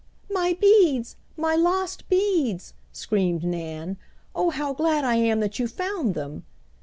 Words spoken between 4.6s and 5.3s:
glad I